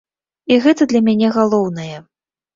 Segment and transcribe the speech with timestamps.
[0.55, 1.95] І гэта для мяне галоўнае.